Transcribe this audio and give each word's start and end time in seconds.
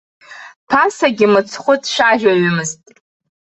Ԥасагьы 0.69 1.27
мыцхәы 1.33 1.73
дцәажәаҩымызт. 1.81 2.81